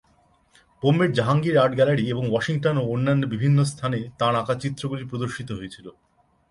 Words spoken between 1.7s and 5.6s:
gallery এবং Washington ও অন্যান্য বিভিন্ন স্থানে তাঁর আঁকা চিত্রগুলি প্রদর্শিত